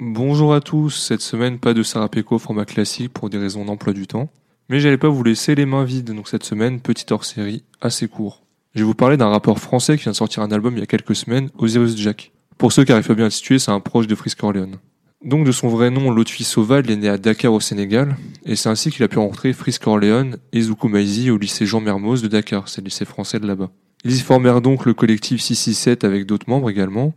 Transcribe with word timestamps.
Bonjour 0.00 0.54
à 0.54 0.62
tous, 0.62 0.88
cette 0.88 1.20
semaine 1.20 1.58
pas 1.58 1.74
de 1.74 1.82
Sarah 1.82 2.08
Peko 2.08 2.38
format 2.38 2.64
classique 2.64 3.12
pour 3.12 3.28
des 3.28 3.36
raisons 3.36 3.66
d'emploi 3.66 3.92
du 3.92 4.06
temps. 4.06 4.30
Mais 4.70 4.80
j'allais 4.80 4.96
pas 4.96 5.10
vous 5.10 5.22
laisser 5.22 5.54
les 5.54 5.66
mains 5.66 5.84
vides, 5.84 6.14
donc 6.14 6.26
cette 6.26 6.44
semaine, 6.44 6.80
petite 6.80 7.12
hors 7.12 7.26
série, 7.26 7.64
assez 7.82 8.08
court. 8.08 8.44
Je 8.74 8.80
vais 8.80 8.86
vous 8.86 8.94
parler 8.94 9.18
d'un 9.18 9.28
rappeur 9.28 9.58
français 9.58 9.98
qui 9.98 10.04
vient 10.04 10.12
de 10.12 10.16
sortir 10.16 10.42
un 10.42 10.50
album 10.50 10.74
il 10.78 10.80
y 10.80 10.82
a 10.82 10.86
quelques 10.86 11.14
semaines, 11.14 11.50
Osiris 11.58 11.98
Jack. 11.98 12.32
Pour 12.56 12.72
ceux 12.72 12.84
qui 12.84 12.92
arrivent 12.92 13.06
pas 13.06 13.14
bien 13.14 13.26
à 13.26 13.30
situer, 13.30 13.58
c'est 13.58 13.72
un 13.72 13.80
proche 13.80 14.06
de 14.06 14.14
Frisk 14.14 14.42
Orleans. 14.42 14.78
Donc 15.24 15.46
de 15.46 15.52
son 15.52 15.68
vrai 15.68 15.90
nom, 15.90 16.10
Lotfi 16.10 16.42
Sauval, 16.42 16.84
il 16.86 16.90
est 16.90 16.96
né 16.96 17.08
à 17.08 17.16
Dakar 17.16 17.52
au 17.52 17.60
Sénégal, 17.60 18.16
et 18.44 18.56
c'est 18.56 18.68
ainsi 18.68 18.90
qu'il 18.90 19.04
a 19.04 19.08
pu 19.08 19.18
rencontrer 19.18 19.52
Frisk 19.52 19.86
Orleans 19.86 20.30
et 20.52 20.60
Zoukou 20.62 20.88
Maizi 20.88 21.30
au 21.30 21.38
lycée 21.38 21.64
Jean 21.64 21.80
Mermoz 21.80 22.22
de 22.22 22.28
Dakar, 22.28 22.68
c'est 22.68 22.80
le 22.80 22.86
lycée 22.86 23.04
français 23.04 23.38
de 23.38 23.46
là-bas. 23.46 23.70
Ils 24.04 24.16
y 24.16 24.20
formèrent 24.20 24.60
donc 24.60 24.84
le 24.84 24.94
collectif 24.94 25.40
667 25.40 26.02
avec 26.02 26.26
d'autres 26.26 26.50
membres 26.50 26.68
également. 26.70 27.14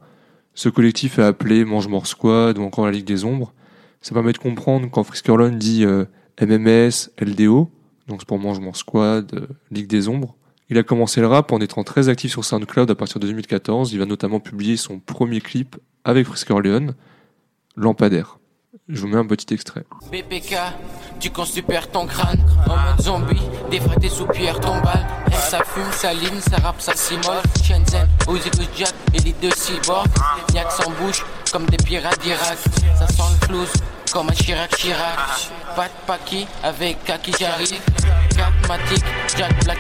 Ce 0.54 0.70
collectif 0.70 1.18
est 1.18 1.24
appelé 1.24 1.66
Mange-Mort 1.66 2.06
Squad 2.06 2.60
ou 2.60 2.62
encore 2.62 2.86
la 2.86 2.92
Ligue 2.92 3.06
des 3.06 3.26
Ombres. 3.26 3.54
Ça 4.02 4.14
permet 4.14 4.34
de 4.34 4.38
comprendre 4.38 4.88
quand 4.92 5.04
Frisk 5.04 5.32
dit 5.54 5.84
euh, 5.84 6.06
MMS, 6.40 7.10
LDO, 7.20 7.72
donc 8.08 8.22
c'est 8.22 8.28
pour 8.28 8.38
Mange-Mort 8.38 8.76
Squad, 8.76 9.34
euh, 9.34 9.48
Ligue 9.72 9.88
des 9.88 10.08
Ombres. 10.08 10.36
Il 10.70 10.78
a 10.78 10.84
commencé 10.84 11.22
le 11.22 11.28
rap 11.28 11.52
en 11.52 11.60
étant 11.60 11.84
très 11.84 12.08
actif 12.08 12.32
sur 12.32 12.46
SoundCloud 12.46 12.90
à 12.92 12.96
partir 12.96 13.20
de 13.20 13.26
2014. 13.26 13.94
Il 13.94 14.00
va 14.00 14.06
notamment 14.06 14.40
publier 14.40 14.78
son 14.78 15.00
premier 15.00 15.42
clip 15.42 15.76
avec 16.04 16.28
Frisk 16.28 16.52
Orleans, 16.52 16.94
Lampadaire. 17.76 18.40
Je 18.88 19.02
vous 19.02 19.08
mets 19.08 19.18
un 19.18 19.26
petit 19.26 19.54
extrait. 19.54 19.84
BPK, 20.12 20.56
tu 21.20 21.32
super 21.46 21.90
ton 21.90 22.06
crâne. 22.06 22.40
En 22.68 22.76
mode 22.76 23.02
zombie, 23.02 23.42
des 23.72 23.80
vrais 23.80 23.98
des 23.98 24.10
soupirs 24.10 24.60
tombales. 24.60 25.06
Elle 25.28 25.34
ça 25.34 25.64
fume, 25.64 25.92
ça 25.92 26.14
ligne, 26.14 26.40
ça 26.40 26.58
rappe, 26.58 26.82
ça 26.82 26.94
s'immole 26.96 27.42
Shenzhen, 27.64 28.08
Uzi 28.30 28.50
Jack, 28.76 28.94
élite 29.14 29.40
de 29.42 29.50
cyborg. 29.56 30.08
Niaque 30.54 30.72
sans 30.72 30.92
bouche, 30.92 31.26
comme 31.52 31.66
des 31.66 31.78
pirates 31.78 32.22
d'Irak. 32.22 32.58
Ça 32.98 33.08
sent 33.08 33.24
le 33.42 33.48
flouze, 33.48 33.74
comme 34.12 34.30
un 34.30 34.34
Chirac 34.34 34.76
Chirac. 34.76 35.18
De 35.76 36.08
paki, 36.08 36.48
avec 36.64 37.04
Kaki 37.04 37.32
j'arrive 37.40 37.80
Matic, 38.68 39.04
Jack 39.38 39.64
Black 39.64 39.80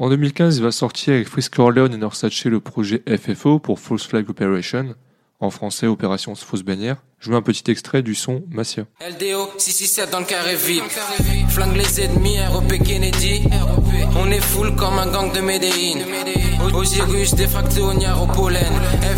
en 0.00 0.08
2015, 0.10 0.58
il 0.58 0.62
va 0.62 0.70
sortir 0.70 1.14
avec 1.14 1.28
Frisk 1.28 1.58
Orleans 1.58 1.90
et 1.90 1.96
Norsace 1.96 2.44
le 2.44 2.60
projet 2.60 3.02
FFO 3.08 3.58
pour 3.58 3.80
False 3.80 4.06
Flag 4.06 4.30
Operation, 4.30 4.94
en 5.40 5.50
français 5.50 5.86
Opération 5.86 6.34
Fausse 6.34 6.62
Bannière. 6.62 6.96
Je 7.20 7.30
mets 7.30 7.36
un 7.36 7.42
petit 7.42 7.68
extrait 7.70 8.02
du 8.02 8.14
son 8.14 8.44
Massia. 8.50 8.84
LDO 9.00 9.50
667 9.58 10.10
dans 10.10 10.20
le 10.20 10.24
carré 10.24 10.54
vide. 10.56 10.82
Flingue 11.48 11.76
les 11.76 12.00
ennemis, 12.00 12.38
ROP 12.46 12.78
Kennedy. 12.84 13.42
On 14.16 14.30
est 14.30 14.40
full 14.40 14.74
comme 14.76 14.98
un 14.98 15.06
gang 15.06 15.32
de 15.32 15.40
Médéine. 15.40 16.04
Osiris 16.72 17.34
défracté 17.34 17.80
au 17.80 17.92
niar 17.92 18.22
au 18.22 18.26
pollen. 18.26 18.72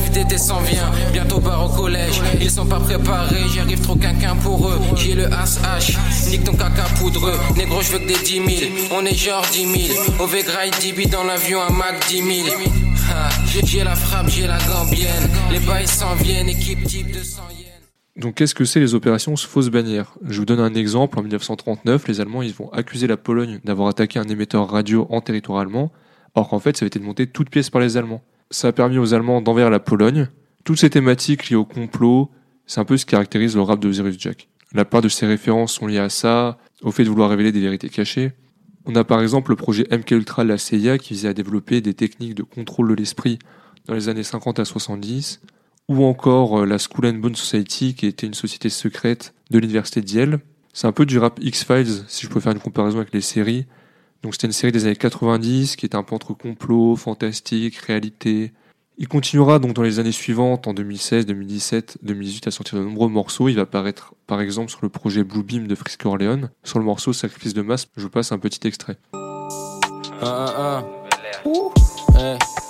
FDT 0.06 0.38
s'en 0.38 0.60
vient, 0.60 0.90
bientôt 1.12 1.40
part 1.40 1.64
au 1.64 1.68
collège. 1.68 2.20
Ils 2.40 2.50
sont 2.50 2.66
pas 2.66 2.80
préparés, 2.80 3.48
j'arrive 3.54 3.80
trop 3.82 3.96
quinquin 3.96 4.36
pour 4.36 4.68
eux. 4.68 4.80
J'ai 4.96 5.14
le 5.14 5.26
H, 5.26 5.96
nique 6.30 6.44
ton 6.44 6.52
caca 6.52 6.84
poudreux. 6.98 7.38
Négro, 7.56 7.82
je 7.82 7.92
veux 7.92 7.98
que 7.98 8.06
des 8.06 8.18
10 8.18 8.58
000. 8.68 8.72
On 8.92 9.04
est 9.04 9.14
genre 9.14 9.44
10 9.52 9.88
000. 9.94 10.00
Au 10.20 10.26
Grail 10.26 10.70
10 10.80 11.08
dans 11.08 11.24
l'avion, 11.24 11.60
un 11.60 11.70
Mac 11.70 12.06
10 12.08 12.44
000. 12.44 12.56
J'ai 13.64 13.84
la 13.84 13.94
frappe, 13.94 14.28
j'ai 14.28 14.46
la 14.46 14.58
gambienne. 14.58 15.30
Les 15.52 15.60
bails 15.60 15.86
s'en 15.86 16.14
viennent, 16.14 16.48
équipe 16.48 16.82
type 16.84 17.12
de 17.12 17.22
100 17.22 17.42
yens. 17.50 17.70
Donc 18.16 18.34
qu'est-ce 18.34 18.54
que 18.54 18.64
c'est 18.64 18.80
les 18.80 18.94
opérations 18.94 19.36
fausses 19.36 19.68
bannières? 19.70 20.14
Je 20.28 20.38
vous 20.40 20.44
donne 20.44 20.60
un 20.60 20.74
exemple. 20.74 21.18
En 21.18 21.22
1939, 21.22 22.08
les 22.08 22.20
Allemands 22.20 22.42
ils 22.42 22.52
vont 22.52 22.70
accuser 22.72 23.06
la 23.06 23.16
Pologne 23.16 23.60
d'avoir 23.64 23.88
attaqué 23.88 24.18
un 24.18 24.24
émetteur 24.24 24.68
radio 24.68 25.06
en 25.10 25.20
territoire 25.20 25.60
allemand, 25.60 25.92
alors 26.34 26.48
qu'en 26.48 26.58
fait 26.58 26.76
ça 26.76 26.84
avait 26.84 26.88
été 26.88 26.98
monté 26.98 27.26
toute 27.26 27.48
pièce 27.50 27.70
par 27.70 27.80
les 27.80 27.96
Allemands. 27.96 28.22
Ça 28.50 28.68
a 28.68 28.72
permis 28.72 28.98
aux 28.98 29.14
Allemands 29.14 29.40
d'envers 29.40 29.70
la 29.70 29.78
Pologne. 29.78 30.28
Toutes 30.64 30.78
ces 30.78 30.90
thématiques 30.90 31.48
liées 31.48 31.56
au 31.56 31.64
complot, 31.64 32.30
c'est 32.66 32.80
un 32.80 32.84
peu 32.84 32.96
ce 32.96 33.06
qui 33.06 33.12
caractérise 33.12 33.54
le 33.54 33.62
rap 33.62 33.80
de 33.80 33.88
Osiris 33.88 34.16
Jack. 34.18 34.48
La 34.72 34.84
part 34.84 35.02
de 35.02 35.08
ces 35.08 35.26
références 35.26 35.72
sont 35.72 35.86
liées 35.86 35.98
à 35.98 36.08
ça, 36.08 36.58
au 36.82 36.90
fait 36.90 37.04
de 37.04 37.08
vouloir 37.08 37.30
révéler 37.30 37.52
des 37.52 37.60
vérités 37.60 37.88
cachées. 37.88 38.32
On 38.86 38.94
a 38.94 39.04
par 39.04 39.20
exemple 39.20 39.50
le 39.50 39.56
projet 39.56 39.86
MK 39.90 40.12
Ultra 40.12 40.44
de 40.44 40.48
la 40.48 40.58
CIA 40.58 40.98
qui 40.98 41.14
visait 41.14 41.28
à 41.28 41.34
développer 41.34 41.80
des 41.80 41.94
techniques 41.94 42.34
de 42.34 42.42
contrôle 42.42 42.88
de 42.88 42.94
l'esprit 42.94 43.38
dans 43.86 43.94
les 43.94 44.08
années 44.08 44.22
50 44.22 44.58
à 44.58 44.64
70, 44.64 45.40
ou 45.88 46.04
encore 46.04 46.60
euh, 46.60 46.66
la 46.66 46.78
School 46.78 47.06
and 47.06 47.18
Bone 47.18 47.34
Society 47.34 47.94
qui 47.94 48.06
était 48.06 48.26
une 48.26 48.34
société 48.34 48.68
secrète 48.68 49.34
de 49.50 49.58
l'université 49.58 50.00
d'Yale. 50.00 50.40
C'est 50.72 50.86
un 50.86 50.92
peu 50.92 51.04
du 51.04 51.18
rap 51.18 51.38
X-Files 51.42 52.04
si 52.06 52.26
je 52.26 52.30
peux 52.30 52.40
faire 52.40 52.52
une 52.52 52.60
comparaison 52.60 52.98
avec 52.98 53.12
les 53.12 53.20
séries. 53.20 53.66
Donc 54.22 54.34
c'était 54.34 54.46
une 54.46 54.52
série 54.52 54.72
des 54.72 54.84
années 54.86 54.96
90 54.96 55.76
qui 55.76 55.86
était 55.86 55.96
un 55.96 56.02
peu 56.02 56.14
entre 56.14 56.34
complot, 56.34 56.96
fantastique, 56.96 57.76
réalité, 57.76 58.52
il 59.00 59.08
continuera 59.08 59.58
donc 59.58 59.72
dans 59.72 59.82
les 59.82 59.98
années 59.98 60.12
suivantes, 60.12 60.68
en 60.68 60.74
2016, 60.74 61.24
2017, 61.24 61.98
2018, 62.02 62.46
à 62.48 62.50
sortir 62.50 62.78
de 62.78 62.84
nombreux 62.84 63.08
morceaux. 63.08 63.48
Il 63.48 63.56
va 63.56 63.62
apparaître 63.62 64.14
par 64.26 64.42
exemple 64.42 64.70
sur 64.70 64.80
le 64.82 64.90
projet 64.90 65.24
Blue 65.24 65.42
Beam 65.42 65.66
de 65.66 65.74
Frisk 65.74 66.04
Orleans. 66.04 66.50
Sur 66.64 66.78
le 66.78 66.84
morceau 66.84 67.14
Sacrifice 67.14 67.54
de 67.54 67.62
masse, 67.62 67.88
je 67.96 68.02
vous 68.02 68.10
passe 68.10 68.30
un 68.30 68.38
petit 68.38 68.68
extrait. 68.68 68.98
Ah, 69.14 69.48
ah, 70.22 70.84
ah. 72.14 72.69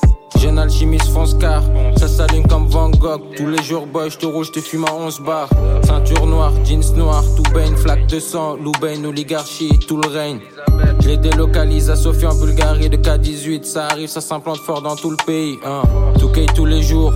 Alchimiste 0.57 1.09
fonce 1.09 1.35
car 1.35 1.63
Ça 1.97 2.09
s'allume 2.09 2.47
comme 2.47 2.67
Van 2.69 2.91
Gogh 2.91 3.23
Tous 3.37 3.47
les 3.47 3.63
jours 3.63 3.87
boy 3.87 4.11
je 4.11 4.19
te 4.19 4.27
rouge 4.27 4.53
te 4.53 4.61
fume 4.61 4.85
à 4.85 4.95
11 4.95 5.21
bars 5.21 5.49
Ceinture 5.85 6.27
noire, 6.27 6.53
jeans 6.65 6.95
noirs 6.97 7.25
Tout 7.37 7.51
baigne, 7.55 7.77
flaque 7.77 8.07
de 8.07 8.21
sang 8.21 8.57
Loubain, 8.57 9.05
oligarchie, 9.05 9.79
tout 9.87 9.97
le 9.97 10.09
règne 10.09 10.41
Je 11.01 11.09
les 11.09 11.17
délocalise 11.17 11.91
à 11.91 11.97
Sofie 11.97 12.27
en 12.27 12.35
Bulgarie 12.35 12.89
De 12.89 12.97
K18 12.97 13.65
ça 13.65 13.87
arrive, 13.87 14.09
ça 14.09 14.21
s'implante 14.21 14.59
fort 14.59 14.83
dans 14.83 14.97
tout 14.97 15.11
le 15.11 15.25
pays 15.27 15.59
hein. 15.65 15.83
Tout 16.19 16.31
tous 16.55 16.67
les 16.67 16.83
jours 16.83 17.13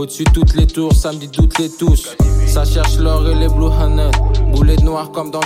au-dessus 0.00 0.24
de 0.24 0.30
toutes 0.30 0.54
les 0.54 0.66
tours, 0.66 0.94
samedi 0.94 1.28
toutes 1.28 1.58
les 1.58 1.68
tous. 1.68 2.16
Ça 2.46 2.64
cherche 2.64 2.96
l'or 2.96 3.28
et 3.28 3.34
les 3.34 3.48
blue 3.48 3.66
honey. 3.66 4.10
Boulet 4.50 4.76
noir 4.76 5.10
comme 5.10 5.30
dans 5.30 5.42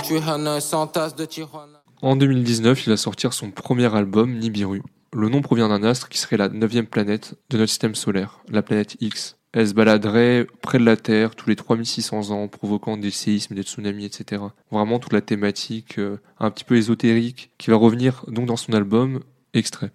sans 0.61 0.87
tasse 0.87 1.13
de 1.13 1.25
Tijuana. 1.25 1.81
En 2.01 2.15
2019, 2.15 2.87
il 2.87 2.89
va 2.91 2.97
sortir 2.97 3.33
son 3.33 3.51
premier 3.51 3.93
album, 3.93 4.37
Nibiru. 4.37 4.81
Le 5.17 5.29
nom 5.29 5.41
provient 5.41 5.69
d'un 5.69 5.81
astre 5.83 6.09
qui 6.09 6.17
serait 6.17 6.35
la 6.35 6.49
neuvième 6.49 6.87
planète 6.87 7.35
de 7.49 7.57
notre 7.57 7.69
système 7.69 7.95
solaire, 7.95 8.41
la 8.49 8.61
planète 8.61 8.97
X. 8.99 9.37
Elle 9.53 9.69
se 9.69 9.73
baladerait 9.73 10.45
près 10.61 10.77
de 10.77 10.83
la 10.83 10.97
Terre 10.97 11.35
tous 11.35 11.47
les 11.47 11.55
3600 11.55 12.31
ans, 12.31 12.49
provoquant 12.49 12.97
des 12.97 13.11
séismes, 13.11 13.55
des 13.55 13.63
tsunamis, 13.63 14.03
etc. 14.03 14.41
Vraiment 14.71 14.99
toute 14.99 15.13
la 15.13 15.21
thématique 15.21 15.99
euh, 15.99 16.17
un 16.37 16.51
petit 16.51 16.65
peu 16.65 16.75
ésotérique 16.75 17.49
qui 17.57 17.69
va 17.69 17.77
revenir 17.77 18.25
donc 18.27 18.45
dans 18.45 18.57
son 18.57 18.73
album 18.73 19.21
Extrait. 19.53 19.91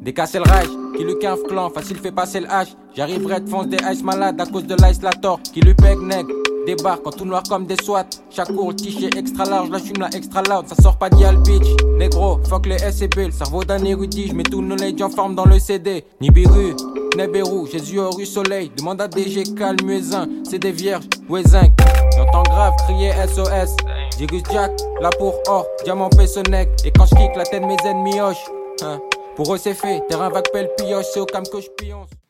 Décasser 0.00 0.38
le 0.38 0.44
rage, 0.44 0.68
qui 0.96 1.02
lui 1.02 1.18
cave 1.20 1.42
clan, 1.48 1.70
facile 1.70 1.96
fait 1.96 2.12
passer 2.12 2.38
le 2.38 2.46
H. 2.46 2.68
J'arriverai 2.94 3.40
de 3.40 3.64
des 3.66 3.78
ice 3.92 4.04
malades 4.04 4.40
à 4.40 4.46
cause 4.46 4.64
de 4.64 4.76
l'ice 4.76 5.02
la 5.02 5.10
qui 5.52 5.60
lui 5.60 5.74
pègue 5.74 5.98
nègre. 5.98 6.45
Débarque 6.66 7.06
en 7.06 7.10
tout 7.10 7.24
noir 7.24 7.44
comme 7.48 7.64
des 7.64 7.76
SWAT. 7.76 8.06
Chaque 8.28 8.52
cours, 8.52 8.74
tiché 8.74 9.08
extra 9.16 9.44
large, 9.44 9.70
la 9.70 9.78
fume 9.78 10.00
la 10.00 10.08
extra 10.08 10.42
loud. 10.42 10.66
Ça 10.66 10.74
sort 10.82 10.98
pas 10.98 11.08
d'Yal 11.08 11.36
bitch. 11.42 11.68
Négro, 11.96 12.40
fuck 12.48 12.66
les 12.66 12.78
SCP. 12.78 13.26
Le 13.26 13.30
cerveau 13.30 13.62
d'un 13.62 13.84
érudit, 13.84 14.28
j'mets 14.28 14.42
tout 14.42 14.60
le 14.60 14.66
knowledge 14.66 15.00
en 15.00 15.08
forme 15.08 15.36
dans 15.36 15.44
le 15.44 15.60
CD. 15.60 16.04
Nibiru, 16.20 16.74
Nebérou, 17.16 17.66
Jésus 17.66 18.00
au 18.00 18.10
rue 18.10 18.26
Soleil. 18.26 18.72
Demande 18.76 19.00
à 19.00 19.06
DG 19.06 19.44
calme, 19.56 19.78
muezzin. 19.84 20.26
C'est 20.42 20.58
des 20.58 20.72
vierges, 20.72 21.08
Wezin. 21.28 21.68
J'entends 22.16 22.42
grave 22.42 22.74
crier 22.84 23.12
SOS. 23.28 23.76
Dirus 24.18 24.42
Jack, 24.52 24.72
là 25.00 25.10
pour 25.18 25.34
or, 25.46 25.66
diamant 25.84 26.08
Pessonnec. 26.08 26.68
Et 26.84 26.90
quand 26.90 27.06
j'kick 27.06 27.36
la 27.36 27.44
tête 27.44 27.62
mes 27.62 27.76
ennemis 27.84 28.20
hoche. 28.20 28.44
Hein. 28.82 28.98
Pour 29.36 29.54
eux 29.54 29.58
c'est 29.58 29.74
fait, 29.74 30.02
terrain 30.08 30.30
vague 30.30 30.50
pelle 30.52 30.70
pioche, 30.76 31.06
c'est 31.12 31.20
au 31.20 31.26
cam 31.26 31.44
que 31.44 31.60
je. 31.60 31.68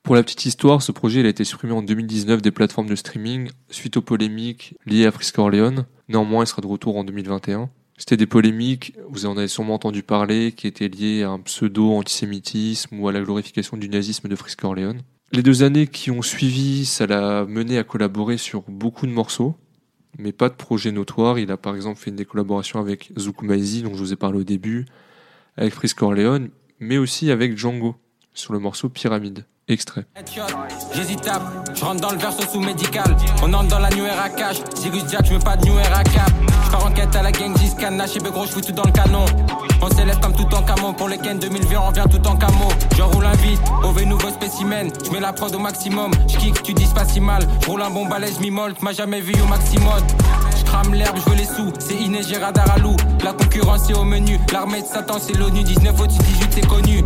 Pour 0.07 0.15
la 0.15 0.23
petite 0.23 0.47
histoire, 0.47 0.83
ce 0.83 0.93
projet 0.93 1.27
a 1.27 1.29
été 1.29 1.43
supprimé 1.43 1.73
en 1.73 1.83
2019 1.83 2.41
des 2.41 2.53
plateformes 2.53 2.87
de 2.87 2.95
streaming 2.95 3.51
suite 3.71 3.97
aux 3.97 4.03
polémiques 4.03 4.77
liées 4.87 5.05
à 5.05 5.11
Frisk 5.11 5.37
Orleans. 5.37 5.85
Néanmoins, 6.09 6.45
il 6.45 6.47
sera 6.47 6.63
de 6.63 6.69
retour 6.69 6.97
en 6.97 7.03
2021. 7.03 7.69
C'était 7.99 8.17
des 8.17 8.29
polémiques, 8.29 8.95
vous 9.09 9.27
en 9.27 9.37
avez 9.37 9.49
sûrement 9.49 9.75
entendu 9.75 10.05
parler, 10.05 10.53
qui 10.53 10.69
étaient 10.69 10.87
liées 10.87 11.25
à 11.25 11.31
un 11.31 11.41
pseudo-antisémitisme 11.41 13.01
ou 13.01 13.09
à 13.09 13.13
la 13.13 13.21
glorification 13.21 13.77
du 13.77 13.89
nazisme 13.89 14.29
de 14.29 14.37
Frisk 14.37 14.63
Orleans. 14.63 14.99
Les 15.33 15.43
deux 15.43 15.65
années 15.65 15.89
qui 15.89 16.13
ont 16.13 16.23
suivi, 16.23 16.87
ça 16.87 17.09
l'a 17.09 17.45
mené 17.45 17.77
à 17.77 17.83
collaborer 17.83 18.37
sur 18.37 18.63
beaucoup 18.69 19.09
de 19.09 19.13
morceaux, 19.13 19.57
mais 20.21 20.31
pas 20.31 20.49
de 20.49 20.55
projet 20.55 20.93
notoire. 20.93 21.41
Il 21.41 21.51
a 21.51 21.57
par 21.57 21.75
exemple 21.75 21.99
fait 21.99 22.13
des 22.13 22.25
collaborations 22.25 22.79
avec 22.79 23.11
Zouk 23.19 23.45
dont 23.45 23.95
je 23.95 23.99
vous 23.99 24.13
ai 24.13 24.17
parlé 24.17 24.39
au 24.39 24.45
début, 24.45 24.87
avec 25.57 25.75
Frisk 25.75 26.01
Orleans, 26.01 26.47
mais 26.79 26.97
aussi 26.97 27.33
avec 27.33 27.59
Django, 27.59 27.97
sur 28.35 28.53
le 28.53 28.61
morceau 28.61 28.89
Pyramide. 28.89 29.45
Extrait. 29.69 30.07
J'hésitable, 30.95 31.45
je 31.75 31.85
rentre 31.85 32.01
dans 32.01 32.13
le 32.13 32.19
verso 32.19 32.43
sous 32.43 32.61
médical. 32.61 33.17
On 33.43 33.53
entre 33.53 33.67
dans 33.67 33.81
la 33.81 33.91
new 33.91 34.05
era 34.05 34.29
cash. 34.29 34.59
Zirus 34.77 35.03
Jack, 35.11 35.27
je 35.27 35.35
veux 35.35 35.41
pas 35.41 35.57
de 35.57 35.67
new 35.67 35.77
era 35.77 36.05
cap. 36.05 36.31
Je 36.67 36.71
pars 36.71 36.87
en 36.87 36.93
quête 36.93 37.17
à 37.17 37.23
la 37.23 37.33
gang, 37.33 37.53
Canna, 37.77 38.07
chez 38.07 38.21
gros, 38.21 38.47
je 38.47 38.61
tout 38.61 38.73
dans 38.73 38.85
le 38.85 38.93
canon. 38.93 39.25
On 39.83 39.91
s'élève 39.91 40.21
comme 40.21 40.35
tout 40.35 40.55
en 40.55 40.63
camo. 40.63 40.93
Pour 40.93 41.09
les 41.09 41.19
Ken 41.19 41.41
2020, 41.41 41.81
on 41.81 41.91
vient 41.91 42.07
tout 42.07 42.25
en 42.29 42.37
camo. 42.37 42.69
Je 42.97 43.03
roule 43.03 43.27
un 43.27 43.33
vide, 43.33 43.59
mauvais 43.83 44.05
nouveau 44.05 44.31
spécimen. 44.31 44.89
Je 45.05 45.11
mets 45.11 45.21
la 45.21 45.33
prod 45.33 45.53
au 45.53 45.59
maximum. 45.59 46.13
Je 46.29 46.37
kick, 46.37 46.63
tu 46.63 46.73
dis 46.73 46.87
pas 46.95 47.05
si 47.05 47.19
mal. 47.19 47.43
Je 47.63 47.67
roule 47.69 47.83
un 47.83 47.91
bon 47.91 48.07
balèze, 48.07 48.39
mi-molt. 48.39 48.81
M'a 48.83 48.93
jamais 48.93 49.21
vu 49.21 49.35
au 49.43 49.47
maximum 49.47 50.01
crame 50.67 50.95
l'herbe, 50.95 51.17
je 51.17 51.31
veux 51.31 51.37
les 51.37 51.45
sous. 51.45 51.73
C'est 51.79 51.95
Inès, 51.95 52.27
à 52.33 52.79
loup. 52.79 52.97
La 53.25 53.33
concurrence 53.33 53.89
est 53.89 53.95
au 53.95 54.05
menu. 54.05 54.39
L'armée 54.53 54.83
de 54.83 54.87
Satan, 54.87 55.17
c'est 55.21 55.37
l'ONU. 55.37 55.63
19 55.63 56.01
au 56.01 56.07
18, 56.07 56.49
c'est 56.51 56.67
connu. 56.67 57.03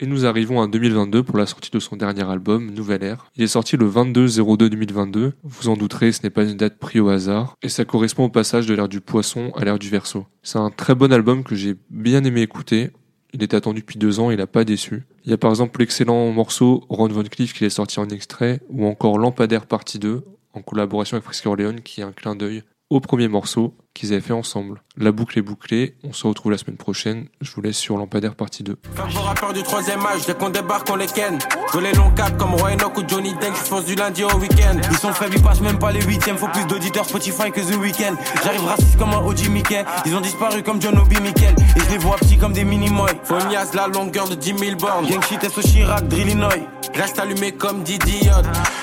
Et 0.00 0.06
nous 0.06 0.26
arrivons 0.26 0.58
en 0.58 0.66
2022 0.66 1.22
pour 1.22 1.38
la 1.38 1.46
sortie 1.46 1.70
de 1.70 1.78
son 1.78 1.94
dernier 1.94 2.28
album, 2.28 2.70
Nouvelle 2.72 3.04
Ère. 3.04 3.30
Il 3.36 3.44
est 3.44 3.46
sorti 3.46 3.76
le 3.76 3.88
22-02-2022. 3.88 5.32
Vous 5.44 5.68
en 5.68 5.76
douterez, 5.76 6.10
ce 6.10 6.24
n'est 6.24 6.30
pas 6.30 6.42
une 6.42 6.56
date 6.56 6.78
prise 6.80 7.00
au 7.00 7.08
hasard. 7.08 7.54
Et 7.62 7.68
ça 7.68 7.84
correspond 7.84 8.24
au 8.24 8.30
passage 8.30 8.66
de 8.66 8.74
l'ère 8.74 8.88
du 8.88 9.00
poisson 9.00 9.52
à 9.56 9.64
l'ère 9.64 9.78
du 9.78 9.90
verso. 9.90 10.26
C'est 10.42 10.58
un 10.58 10.70
très 10.70 10.96
bon 10.96 11.12
album 11.12 11.44
que 11.44 11.54
j'ai 11.54 11.76
bien 11.88 12.24
aimé 12.24 12.42
écouter. 12.42 12.90
Il 13.32 13.42
était 13.42 13.56
attendu 13.56 13.80
depuis 13.80 13.98
deux 13.98 14.20
ans, 14.20 14.30
il 14.30 14.38
n'a 14.38 14.46
pas 14.46 14.64
déçu. 14.64 15.04
Il 15.24 15.30
y 15.30 15.34
a 15.34 15.38
par 15.38 15.50
exemple 15.50 15.80
l'excellent 15.80 16.30
morceau 16.30 16.84
Ron 16.88 17.08
Von 17.08 17.24
Cliff 17.24 17.52
qui 17.52 17.64
est 17.64 17.70
sorti 17.70 18.00
en 18.00 18.08
extrait, 18.08 18.60
ou 18.68 18.86
encore 18.86 19.18
Lampadaire 19.18 19.66
partie 19.66 19.98
2, 19.98 20.24
en 20.52 20.62
collaboration 20.62 21.16
avec 21.16 21.24
Frisky 21.24 21.48
Orleans, 21.48 21.76
qui 21.84 22.00
est 22.00 22.04
un 22.04 22.12
clin 22.12 22.34
d'œil 22.34 22.62
au 22.88 23.00
premier 23.00 23.28
morceau 23.28 23.74
qu'ils 23.94 24.12
avaient 24.12 24.20
fait 24.20 24.32
ensemble. 24.32 24.82
La 24.96 25.10
boucle 25.10 25.38
est 25.38 25.42
bouclée, 25.42 25.96
on 26.04 26.12
se 26.12 26.26
retrouve 26.26 26.52
la 26.52 26.58
semaine 26.58 26.76
prochaine, 26.76 27.26
je 27.40 27.50
vous 27.52 27.62
laisse 27.62 27.78
sur 27.78 27.96
Lampadaire 27.96 28.34
partie 28.34 28.62
2. 28.62 28.76
Comme 28.94 29.08
rappeur 29.08 29.52
du 29.52 29.62
troisième 29.62 30.04
âge, 30.06 30.26
dès 30.26 30.34
qu'on 30.34 30.50
débarque 30.50 30.88
on 30.90 30.96
les 30.96 31.06
ken. 31.06 31.38
Je 31.72 31.78
les 31.78 31.92
longs 31.92 32.10
caps 32.10 32.36
comme 32.38 32.54
Roy 32.54 32.74
Enoch 32.74 32.96
ou 32.96 33.02
Johnny 33.08 33.32
Deng, 33.34 33.54
je 33.54 33.68
fonce 33.68 33.86
du 33.86 33.94
lundi 33.94 34.22
au 34.22 34.36
week-end. 34.38 34.78
Ils 34.90 34.98
sont 34.98 35.12
faibles, 35.12 35.34
ils 35.36 35.42
passent 35.42 35.60
même 35.60 35.78
pas 35.78 35.92
les 35.92 36.02
huitièmes, 36.02 36.36
faut 36.36 36.48
plus 36.48 36.66
d'auditeurs 36.66 37.06
Spotify 37.06 37.50
que 37.50 37.60
The 37.60 37.76
Weeknd. 37.76 38.16
J'arrive 38.44 38.64
raciste 38.64 38.98
comme 38.98 39.10
un 39.10 39.24
OG 39.24 39.48
Mickey, 39.48 39.84
ils 40.04 40.14
ont 40.14 40.20
disparu 40.20 40.62
comme 40.62 40.80
John 40.80 40.98
Obi 40.98 41.20
Mikel. 41.20 41.54
Et 41.76 41.80
je 41.80 41.90
les 41.90 41.98
vois 41.98 42.16
petits 42.16 42.36
comme 42.36 42.52
des 42.52 42.64
mini-moy 42.64 43.10
Phonias, 43.24 43.70
la 43.74 43.88
longueur 43.88 44.28
de 44.28 44.34
10 44.34 44.58
000 44.58 44.76
bornes. 44.76 45.06
Gang 45.06 45.22
shit, 45.22 45.40
Chirac, 45.62 46.06
Drillinois 46.08 46.75
Reste 46.96 47.18
allumé 47.18 47.52
comme 47.52 47.82
Didi 47.82 48.28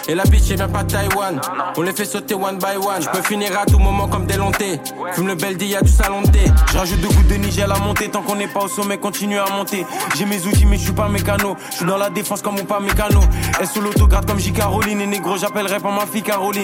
Et 0.08 0.16
la 0.16 0.24
bitch, 0.24 0.44
vient 0.52 0.68
pas 0.68 0.84
Taïwan 0.84 1.42
On 1.78 1.82
les 1.82 1.94
fait 1.94 2.06
sauter 2.06 2.36
one 2.36 2.58
by 2.58 2.78
one 2.78 3.02
Je 3.02 3.10
peux 3.10 3.22
finir 3.24 3.58
à 3.60 3.66
tout 3.66 3.80
moment 3.80 4.08
comme 4.08 4.26
des 4.26 4.38
lontés 4.38 4.80
Fume 5.14 5.28
le 5.28 5.36
bel 5.36 5.58
du 5.58 5.90
salon 5.90 6.22
de 6.22 6.28
thé. 6.28 6.46
Deux 7.02 7.08
gouttes 7.08 7.28
de 7.28 7.36
Niger 7.36 7.66
à 7.66 7.68
la 7.68 7.80
montée. 7.80 8.10
Tant 8.10 8.22
qu'on 8.22 8.36
n'est 8.36 8.48
pas 8.48 8.62
au 8.62 8.68
sommet, 8.68 8.98
continue 8.98 9.38
à 9.40 9.46
monter. 9.50 9.86
J'ai 10.16 10.26
mes 10.26 10.46
outils, 10.46 10.66
mais 10.66 10.78
je 10.78 10.84
suis 10.84 10.92
pas 10.94 11.08
mécano. 11.08 11.56
Je 11.72 11.78
suis 11.78 11.86
dans 11.86 11.98
la 11.98 12.10
défense 12.10 12.42
comme 12.42 12.56
mon 12.56 12.66
pas 12.66 12.80
mécano. 12.80 13.22
Elle 13.60 13.68
sous 13.68 13.82
l'autograde 13.82 14.26
comme 14.26 14.40
J. 14.40 14.52
Caroline? 14.54 15.02
Et 15.02 15.08
négro, 15.08 15.38
j'appellerai 15.38 15.80
pas 15.80 15.92
ma 15.92 16.06
fille 16.06 16.24
Caroline. 16.24 16.62